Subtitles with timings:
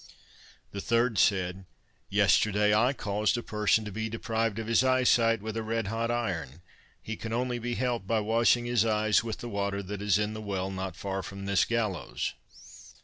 [0.71, 1.65] The third said:
[2.09, 6.09] 'Yesterday I caused a person to be deprived of his eyesight with a red hot
[6.09, 6.63] iron;
[7.03, 10.33] he can only be helped by washing his eyes with the water that is in
[10.33, 12.33] the well not far from this gallows.